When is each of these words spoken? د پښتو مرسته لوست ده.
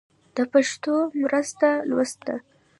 د 0.35 0.37
پښتو 0.53 0.95
مرسته 1.21 1.67
لوست 1.89 2.17
ده. 2.27 2.35